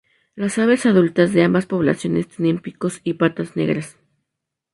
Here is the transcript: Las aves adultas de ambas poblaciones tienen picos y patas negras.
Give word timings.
Las 0.33 0.57
aves 0.57 0.87
adultas 0.87 1.31
de 1.31 1.43
ambas 1.43 1.67
poblaciones 1.67 2.27
tienen 2.27 2.57
picos 2.57 3.01
y 3.03 3.13
patas 3.13 3.55
negras. 3.55 3.97